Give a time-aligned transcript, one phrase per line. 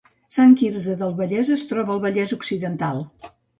[0.37, 3.07] Sant Quirze del Vallès es troba al Vallès Occidental